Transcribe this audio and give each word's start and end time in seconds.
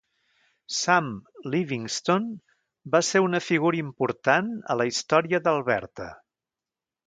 Sam 0.77 1.09
Livingston 1.55 2.25
va 2.97 3.03
ser 3.11 3.23
una 3.27 3.43
figura 3.51 3.81
important 3.85 4.53
a 4.77 4.81
la 4.83 4.89
història 4.95 5.45
d'Alberta. 5.49 6.13